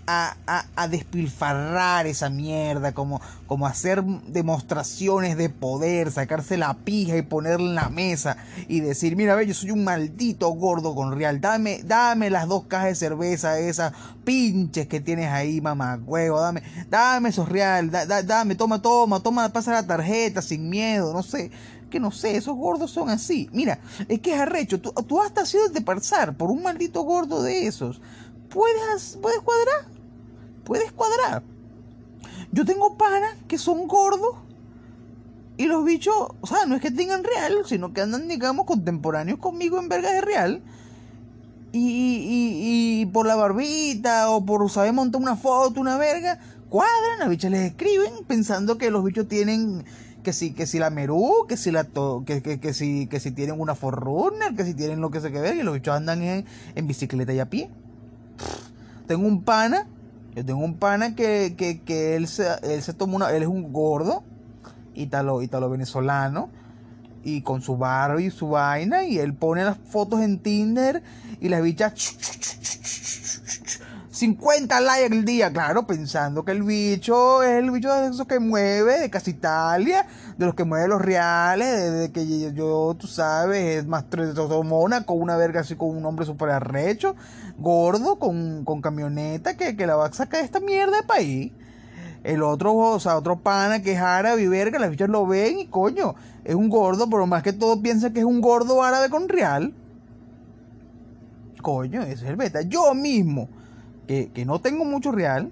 a, 0.06 0.88
despilfarrar 0.88 2.06
esa 2.06 2.30
mierda, 2.30 2.92
como, 2.92 3.20
como 3.46 3.66
hacer 3.66 4.04
demostraciones 4.04 5.36
de 5.36 5.48
poder, 5.48 6.12
sacarse 6.12 6.56
la 6.56 6.74
pija 6.74 7.16
y 7.16 7.22
ponerla 7.22 7.68
en 7.68 7.74
la 7.74 7.88
mesa 7.88 8.36
y 8.68 8.80
decir, 8.80 9.16
mira, 9.16 9.34
ve, 9.34 9.46
yo 9.46 9.54
soy 9.54 9.72
un 9.72 9.84
maldito 9.84 10.48
gordo 10.50 10.94
con 10.94 11.16
real, 11.16 11.40
dame, 11.40 11.82
dame 11.82 12.30
las 12.30 12.46
dos 12.46 12.64
cajas 12.66 12.88
de 12.88 12.94
cerveza, 12.94 13.58
esas 13.58 13.92
pinches 14.24 14.86
que 14.86 15.00
tienes 15.00 15.30
ahí, 15.30 15.60
mamá, 15.60 15.98
huevo, 16.04 16.40
dame, 16.40 16.62
dame 16.88 17.30
esos 17.30 17.48
real, 17.48 17.90
dame, 17.90 18.54
toma, 18.54 18.80
toma, 18.80 19.20
toma, 19.20 19.48
pasa 19.48 19.72
la 19.72 19.86
tarjeta 19.86 20.40
sin 20.40 20.68
miedo, 20.68 21.12
no 21.12 21.22
sé 21.22 21.50
que 21.90 22.00
no 22.00 22.10
sé, 22.10 22.36
esos 22.36 22.56
gordos 22.56 22.90
son 22.90 23.08
así. 23.10 23.48
Mira, 23.52 23.78
es 24.08 24.18
que 24.18 24.34
es 24.34 24.40
arrecho. 24.40 24.80
Tú, 24.80 24.92
tú 25.06 25.22
hasta 25.22 25.46
sido 25.46 25.68
de 25.68 25.80
pasar 25.80 26.36
por 26.36 26.50
un 26.50 26.60
maldito 26.60 27.02
gordo 27.02 27.44
de 27.44 27.68
esos. 27.68 28.00
¿Puedes, 28.48 29.18
puedes 29.22 29.38
cuadrar? 29.40 29.95
Puedes 30.66 30.92
cuadrar. 30.92 31.42
Yo 32.52 32.66
tengo 32.66 32.98
panas 32.98 33.34
que 33.48 33.56
son 33.56 33.86
gordos 33.86 34.34
y 35.56 35.66
los 35.66 35.84
bichos, 35.84 36.14
o 36.40 36.46
sea, 36.46 36.66
no 36.66 36.74
es 36.74 36.82
que 36.82 36.90
tengan 36.90 37.24
real, 37.24 37.62
sino 37.64 37.94
que 37.94 38.02
andan, 38.02 38.28
digamos, 38.28 38.66
contemporáneos 38.66 39.38
conmigo 39.38 39.78
en 39.78 39.88
verga 39.88 40.12
de 40.12 40.20
real. 40.20 40.62
Y, 41.72 43.00
y, 43.02 43.06
por 43.06 43.26
la 43.26 43.36
barbita 43.36 44.30
o 44.30 44.44
por 44.44 44.68
saber 44.70 44.92
montar 44.92 45.20
una 45.20 45.36
foto, 45.36 45.80
una 45.80 45.98
verga, 45.98 46.38
cuadran, 46.68 47.18
las 47.18 47.28
bichas 47.28 47.50
les 47.50 47.70
escriben 47.70 48.12
pensando 48.26 48.78
que 48.78 48.90
los 48.90 49.04
bichos 49.04 49.28
tienen 49.28 49.84
que 50.22 50.32
si, 50.32 50.52
que 50.52 50.66
si 50.66 50.78
la 50.78 50.90
Merú, 50.90 51.46
que 51.48 51.56
si 51.56 51.70
la 51.70 51.84
que, 51.84 52.42
que, 52.42 52.58
que, 52.58 52.74
si, 52.74 53.06
que 53.06 53.20
si 53.20 53.30
tienen 53.30 53.60
una 53.60 53.74
Forrunner, 53.74 54.54
que 54.56 54.64
si 54.64 54.74
tienen 54.74 55.00
lo 55.00 55.10
que 55.10 55.20
se 55.20 55.30
que 55.30 55.40
ver, 55.40 55.56
y 55.56 55.62
los 55.62 55.74
bichos 55.74 55.94
andan 55.94 56.22
en, 56.22 56.46
en 56.74 56.86
bicicleta 56.86 57.32
y 57.32 57.40
a 57.40 57.48
pie. 57.48 57.70
Tengo 59.06 59.26
un 59.26 59.42
pana 59.42 59.86
yo 60.36 60.44
tengo 60.44 60.62
un 60.62 60.74
pana 60.74 61.14
que, 61.14 61.54
que, 61.56 61.80
que 61.80 62.14
él, 62.14 62.28
se, 62.28 62.46
él 62.62 62.82
se 62.82 62.92
tomó 62.92 63.16
una. 63.16 63.30
Él 63.32 63.42
es 63.42 63.48
un 63.48 63.72
gordo, 63.72 64.22
italo, 64.94 65.40
italo 65.40 65.70
venezolano, 65.70 66.50
y 67.24 67.40
con 67.40 67.62
su 67.62 67.78
barba 67.78 68.20
y 68.20 68.30
su 68.30 68.50
vaina, 68.50 69.04
y 69.04 69.18
él 69.18 69.32
pone 69.32 69.64
las 69.64 69.78
fotos 69.78 70.20
en 70.20 70.38
Tinder 70.40 71.02
y 71.40 71.48
las 71.48 71.62
bichas. 71.62 71.94
50 74.10 74.80
likes 74.80 75.16
al 75.16 75.24
día, 75.24 75.50
claro, 75.50 75.86
pensando 75.86 76.44
que 76.44 76.52
el 76.52 76.62
bicho 76.62 77.42
es 77.42 77.58
el 77.58 77.70
bicho 77.70 77.90
de 77.94 78.08
esos 78.08 78.26
que 78.26 78.38
mueve, 78.38 79.00
de 79.00 79.08
casi 79.08 79.30
Italia, 79.30 80.06
de 80.36 80.46
los 80.46 80.54
que 80.54 80.64
mueve 80.64 80.88
los 80.88 81.00
reales, 81.00 81.92
de, 81.92 82.12
que 82.12 82.52
yo, 82.52 82.94
tú 82.98 83.06
sabes, 83.06 83.78
es 83.78 83.86
más 83.86 84.04
mona 84.64 85.04
con 85.04 85.20
una 85.20 85.36
verga 85.36 85.60
así 85.60 85.76
con 85.76 85.96
un 85.96 86.04
hombre 86.04 86.26
súper 86.26 86.50
arrecho, 86.50 87.16
gordo, 87.58 88.18
con, 88.18 88.64
con 88.64 88.82
camioneta, 88.82 89.56
que, 89.56 89.76
que 89.76 89.86
la 89.86 89.96
va 89.96 90.06
a 90.06 90.12
sacar 90.12 90.40
de 90.40 90.46
esta 90.46 90.60
mierda 90.60 90.98
de 90.98 91.02
país. 91.04 91.52
El 92.22 92.42
otro, 92.42 92.74
o 92.74 93.00
sea, 93.00 93.16
otro 93.16 93.38
pana 93.38 93.82
que 93.82 93.92
es 93.92 94.00
árabe 94.00 94.42
y 94.42 94.48
verga, 94.48 94.78
las 94.78 94.90
bichas 94.90 95.08
lo 95.08 95.26
ven 95.26 95.60
y 95.60 95.66
coño, 95.66 96.16
es 96.44 96.54
un 96.54 96.68
gordo, 96.68 97.08
pero 97.08 97.26
más 97.26 97.42
que 97.42 97.52
todo 97.52 97.80
piensa 97.80 98.12
que 98.12 98.18
es 98.18 98.24
un 98.24 98.40
gordo 98.40 98.82
árabe 98.82 99.08
con 99.10 99.28
real. 99.28 99.72
Coño, 101.62 102.02
ese 102.02 102.24
es 102.24 102.30
el 102.30 102.36
beta. 102.36 102.62
Yo 102.62 102.94
mismo 102.94 103.48
que, 104.06 104.44
no 104.46 104.60
tengo 104.60 104.84
mucho 104.84 105.12
real, 105.12 105.50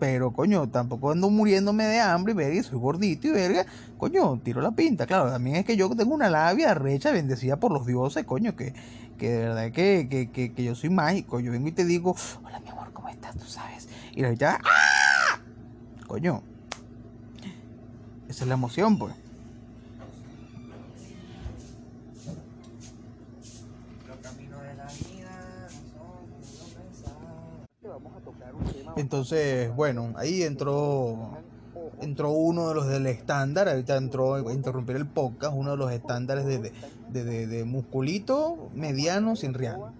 pero 0.00 0.32
coño, 0.32 0.66
tampoco 0.70 1.10
ando 1.10 1.28
muriéndome 1.28 1.84
de 1.84 2.00
hambre 2.00 2.32
y 2.32 2.34
verga, 2.34 2.62
soy 2.62 2.78
gordito 2.78 3.28
y 3.28 3.32
verga, 3.32 3.66
coño, 3.98 4.40
tiro 4.42 4.62
la 4.62 4.70
pinta. 4.70 5.06
Claro, 5.06 5.30
también 5.30 5.56
es 5.56 5.66
que 5.66 5.76
yo 5.76 5.90
tengo 5.94 6.14
una 6.14 6.30
labia 6.30 6.72
recha, 6.72 7.12
bendecida 7.12 7.60
por 7.60 7.70
los 7.70 7.86
dioses, 7.86 8.24
coño, 8.24 8.56
que, 8.56 8.72
que 9.18 9.28
de 9.28 9.38
verdad 9.40 9.70
que, 9.72 10.08
que, 10.32 10.52
que, 10.54 10.64
yo 10.64 10.74
soy 10.74 10.88
mágico. 10.88 11.38
Yo 11.38 11.52
vengo 11.52 11.68
y 11.68 11.72
te 11.72 11.84
digo, 11.84 12.16
hola 12.42 12.60
mi 12.60 12.70
amor, 12.70 12.90
¿cómo 12.94 13.10
estás? 13.10 13.36
Tú 13.36 13.44
sabes. 13.44 13.88
Y 14.16 14.22
la 14.22 14.32
ya, 14.32 14.58
¡ah! 14.64 15.38
Coño, 16.06 16.42
esa 18.26 18.44
es 18.44 18.48
la 18.48 18.54
emoción, 18.54 18.98
pues. 18.98 19.14
Entonces, 29.00 29.74
bueno, 29.74 30.12
ahí 30.16 30.42
entró 30.42 31.38
entró 32.00 32.30
uno 32.30 32.68
de 32.68 32.74
los 32.74 32.86
del 32.88 33.06
estándar, 33.06 33.68
ahorita 33.68 33.96
entró 33.96 34.34
a 34.34 34.52
interrumpir 34.52 34.96
el 34.96 35.06
podcast, 35.06 35.54
uno 35.54 35.72
de 35.72 35.76
los 35.76 35.92
estándares 35.92 36.44
de, 36.46 36.72
de, 37.12 37.46
de, 37.46 37.64
musculito 37.64 38.70
mediano 38.74 39.36
sin 39.36 39.54
real. 39.54 39.92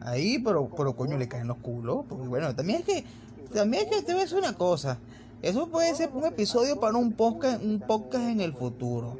Ahí, 0.00 0.38
pero, 0.38 0.68
pero 0.76 0.94
coño, 0.96 1.16
le 1.16 1.28
caen 1.28 1.48
los 1.48 1.58
culos. 1.58 2.06
Bueno, 2.08 2.54
también 2.54 2.80
es 2.80 2.84
que, 2.84 3.04
también 3.52 3.84
es 3.84 3.96
que 3.96 4.02
te 4.02 4.14
ves 4.14 4.32
una 4.32 4.54
cosa. 4.54 4.98
Eso 5.42 5.68
puede 5.68 5.94
ser 5.94 6.10
un 6.12 6.24
episodio 6.24 6.80
para 6.80 6.96
un 6.96 7.12
podcast, 7.12 7.62
un 7.62 7.80
podcast 7.80 8.24
en 8.24 8.40
el 8.40 8.52
futuro. 8.54 9.18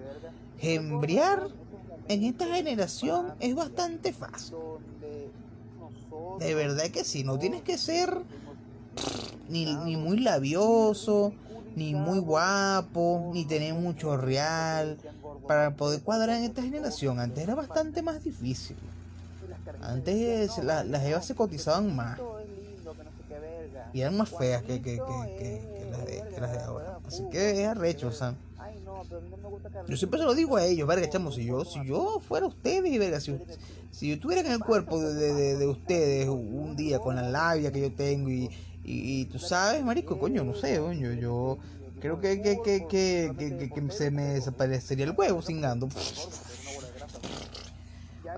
Embriar 0.61 1.49
en 2.09 2.25
esta 2.25 2.47
generación 2.47 3.35
es 3.41 3.55
bastante 3.55 4.13
fácil. 4.13 4.57
De 6.41 6.55
verdad 6.55 6.87
que 6.87 7.05
sí, 7.05 7.25
no 7.25 7.39
tienes 7.39 7.63
que 7.63 7.79
ser 7.79 8.23
ni, 9.49 9.65
ni 9.85 9.97
muy 9.97 10.21
labioso, 10.21 11.33
ni 11.77 11.95
muy 11.95 12.19
guapo, 12.19 13.31
ni 13.33 13.45
tener 13.45 13.75
mucho 13.75 14.17
real, 14.17 14.99
para 15.47 15.75
poder 15.77 16.03
cuadrar 16.03 16.39
en 16.39 16.45
esta 16.45 16.63
generación. 16.63 17.21
Antes 17.21 17.45
era 17.45 17.55
bastante 17.55 18.03
más 18.03 18.23
difícil. 18.23 18.77
Antes 19.83 20.59
las 20.59 21.05
evas 21.05 21.25
se 21.25 21.35
cotizaban 21.35 21.95
más. 21.95 22.19
Y 23.93 24.03
eran 24.03 24.17
más 24.17 24.29
feas 24.29 24.63
que, 24.63 24.83
que, 24.83 24.97
que, 24.97 25.89
las, 25.91 26.05
de, 26.05 26.23
que 26.35 26.41
las 26.41 26.53
de 26.53 26.59
ahora. 26.61 26.99
Así 27.07 27.25
que 27.31 27.63
es 27.63 27.69
arrecho, 27.69 28.09
o 28.09 28.13
sea. 28.13 28.35
Yo 29.87 29.97
siempre 29.97 30.19
se 30.21 30.27
lo 30.27 30.35
digo 30.35 30.57
a 30.57 30.65
ellos, 30.65 30.87
verga, 30.87 31.09
chamo, 31.09 31.33
si 31.33 31.45
yo, 31.45 31.65
si 31.65 31.85
yo 31.87 32.21
fuera 32.21 32.47
ustedes, 32.47 32.99
verga, 32.99 33.21
si, 33.21 33.39
si 33.91 34.09
yo 34.09 34.15
estuviera 34.15 34.43
en 34.43 34.53
el 34.53 34.61
cuerpo 34.61 35.01
de, 35.01 35.15
de, 35.15 35.57
de, 35.57 35.67
ustedes 35.67 36.29
un 36.29 36.77
día 36.77 36.99
con 36.99 37.17
la 37.17 37.23
labia 37.23 37.73
que 37.73 37.81
yo 37.81 37.93
tengo 37.93 38.29
y, 38.29 38.51
y, 38.85 39.27
tú 39.27 39.39
sabes, 39.39 39.85
marico, 39.85 40.19
coño, 40.19 40.45
no 40.45 40.55
sé, 40.55 40.79
coño, 40.79 41.13
yo 41.13 41.59
creo 42.01 42.21
que, 42.21 42.41
que, 42.41 42.63
que, 42.63 42.87
que, 42.89 43.71
que, 43.71 43.91
se 43.91 44.11
me 44.11 44.23
desaparecería 44.35 45.05
el 45.05 45.15
huevo 45.17 45.43
cingando. 45.43 45.89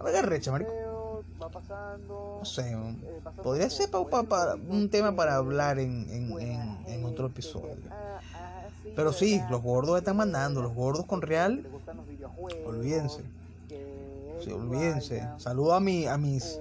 Verga 0.03 0.22
recha, 0.22 0.50
marico. 0.50 0.72
No 2.38 2.44
sé, 2.44 2.76
podría 3.42 3.70
ser 3.70 3.90
para, 3.90 4.55
un 4.55 4.88
tema 4.90 5.14
para 5.14 5.37
hablar 5.37 5.79
en, 5.79 6.09
en, 6.11 6.79
en, 6.87 7.05
otro 7.05 7.26
episodio. 7.26 7.76
Pero 8.96 9.12
sí, 9.12 9.40
los 9.50 9.62
gordos 9.62 9.98
están 9.98 10.16
mandando, 10.16 10.62
los 10.62 10.74
gordos 10.74 11.07
con 11.07 11.22
real, 11.22 11.66
olvídense. 12.66 13.22
Olvídense. 14.53 15.29
Saludo 15.37 15.74
a, 15.74 15.81
mi, 15.81 16.07
a 16.07 16.16
mis 16.16 16.59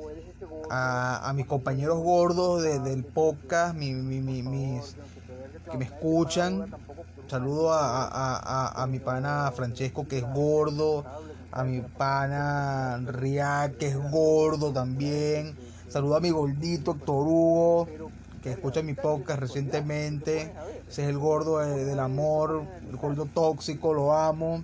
a, 0.70 1.30
a 1.30 1.34
mis 1.34 1.46
compañeros 1.46 2.00
gordos 2.00 2.62
de, 2.64 2.80
del 2.80 3.04
podcast, 3.04 3.76
mi, 3.76 3.94
mi, 3.94 4.22
mis, 4.22 4.96
que 5.72 5.78
me 5.78 5.86
escuchan. 5.86 6.72
Saludo 7.28 7.72
a, 7.74 8.08
a, 8.08 8.84
a, 8.84 8.88
mi 8.88 9.00
pana 9.00 9.52
Francesco 9.56 10.08
que 10.08 10.20
es 10.20 10.34
gordo, 10.34 11.06
a 11.52 11.64
mi 11.64 11.82
pana 11.82 12.98
Riak 13.06 13.78
que 13.78 13.88
es 13.88 14.12
gordo 14.12 14.72
también. 14.74 15.58
Saludo 15.88 16.16
a 16.16 16.20
mi 16.20 16.32
gordito 16.32 16.92
Héctor 16.92 17.28
Hugo 17.28 17.88
que 18.42 18.52
escucha 18.52 18.82
mi 18.82 18.94
podcast 18.94 19.40
recientemente. 19.40 20.54
Ese 20.88 21.04
es 21.04 21.10
el 21.10 21.18
gordo 21.18 21.58
del 21.60 22.00
amor, 22.00 22.64
el 22.90 22.96
gordo 22.98 23.26
tóxico, 23.26 23.94
lo 23.94 24.14
amo. 24.14 24.64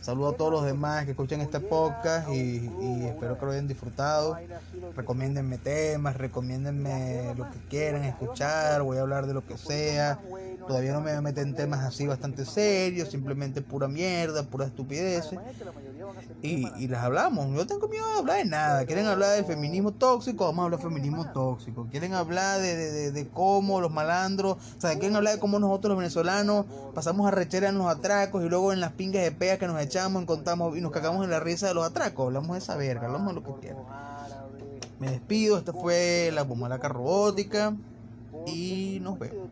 Saludo 0.00 0.28
a 0.28 0.36
todos 0.36 0.52
los 0.52 0.64
demás 0.64 1.04
que 1.04 1.10
escuchan 1.12 1.40
este 1.40 1.58
podcast 1.58 2.28
y, 2.30 2.70
espero 3.06 3.38
que 3.38 3.46
lo 3.46 3.52
hayan 3.52 3.66
disfrutado. 3.66 4.38
Recomiéndenme 4.94 5.58
temas, 5.58 6.16
recomiéndenme 6.16 7.34
lo 7.36 7.50
que 7.50 7.58
quieran 7.68 8.04
escuchar, 8.04 8.82
voy 8.82 8.98
a 8.98 9.00
hablar 9.00 9.26
de 9.26 9.34
lo 9.34 9.44
que 9.44 9.58
sea. 9.58 10.20
Todavía 10.66 10.92
no 10.92 11.00
me 11.00 11.20
meten 11.20 11.54
temas 11.54 11.84
así 11.84 12.06
bastante 12.06 12.44
serios, 12.44 13.10
simplemente 13.10 13.62
pura 13.62 13.88
mierda, 13.88 14.42
pura 14.42 14.66
estupidez 14.66 15.30
y, 16.42 16.68
y 16.78 16.88
les 16.88 16.98
hablamos. 16.98 17.54
Yo 17.54 17.66
tengo 17.66 17.88
miedo 17.88 18.06
de 18.06 18.18
hablar 18.18 18.38
de 18.38 18.44
nada. 18.44 18.86
Quieren 18.86 19.06
hablar 19.06 19.36
del 19.36 19.44
feminismo 19.44 19.92
tóxico, 19.92 20.44
vamos 20.44 20.60
a 20.60 20.64
hablar 20.64 20.80
de 20.80 20.86
feminismo 20.88 21.30
tóxico. 21.32 21.86
Quieren 21.90 22.14
hablar 22.14 22.60
de, 22.60 22.76
de, 22.76 23.12
de, 23.12 23.28
cómo 23.28 23.80
los 23.80 23.92
malandros, 23.92 24.56
o 24.76 24.80
sea, 24.80 24.92
quieren 24.94 25.16
hablar 25.16 25.34
de 25.34 25.40
cómo 25.40 25.58
nosotros 25.58 25.90
los 25.90 25.98
venezolanos 25.98 26.66
pasamos 26.94 27.26
a 27.26 27.30
rechera 27.30 27.68
en 27.68 27.78
los 27.78 27.86
atracos 27.88 28.44
y 28.44 28.48
luego 28.48 28.72
en 28.72 28.80
las 28.80 28.92
pingas 28.92 29.22
de 29.22 29.32
pea 29.32 29.58
que 29.58 29.66
nos 29.66 29.76
echamos, 29.86 30.22
encontramos 30.22 30.76
y 30.76 30.80
nos 30.80 30.92
cagamos 30.92 31.24
en 31.24 31.30
la 31.30 31.40
risa 31.40 31.68
de 31.68 31.74
los 31.74 31.84
atracos. 31.86 32.26
Hablamos 32.26 32.52
de 32.52 32.58
esa 32.58 32.76
verga, 32.76 33.06
hablamos 33.06 33.34
de 33.34 33.40
lo 33.40 33.42
que 33.42 33.60
quieran. 33.60 33.82
Me 34.98 35.10
despido, 35.10 35.58
esta 35.58 35.72
fue 35.72 36.30
la 36.32 36.46
Pomalaca 36.46 36.88
Robótica 36.88 37.74
y 38.46 38.98
nos 39.02 39.18
vemos. 39.18 39.48